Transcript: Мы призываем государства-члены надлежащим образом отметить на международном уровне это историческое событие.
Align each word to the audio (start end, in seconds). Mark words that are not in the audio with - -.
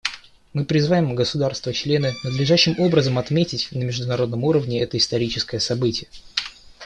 Мы 0.53 0.65
призываем 0.65 1.13
государства-члены 1.13 2.13
надлежащим 2.23 2.79
образом 2.79 3.19
отметить 3.19 3.67
на 3.71 3.83
международном 3.83 4.43
уровне 4.43 4.81
это 4.81 4.97
историческое 4.97 5.59
событие. 5.59 6.09